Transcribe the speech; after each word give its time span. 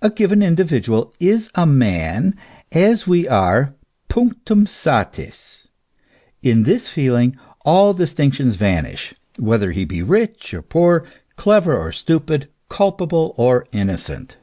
A 0.00 0.10
given 0.10 0.42
individual 0.42 1.14
is 1.20 1.48
a 1.54 1.66
man 1.66 2.34
as 2.72 3.06
we 3.06 3.28
are; 3.28 3.74
punctuin 4.08 4.66
satis; 4.66 5.68
in 6.42 6.64
this 6.64 6.88
feeling 6.88 7.36
all 7.64 7.94
distinctions 7.94 8.56
vanish, 8.56 9.14
whether 9.38 9.70
he 9.70 9.84
be 9.84 10.02
rich 10.02 10.52
or 10.52 10.62
poor, 10.62 11.06
clever 11.36 11.78
or 11.78 11.92
stupid, 11.92 12.48
culpable 12.68 13.34
or 13.36 13.64
innocent. 13.70 14.36